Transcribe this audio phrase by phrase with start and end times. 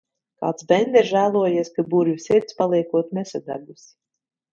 [0.43, 3.91] Kāds bende ir žēlojies, ka burvja sirds paliekot nesadegusi.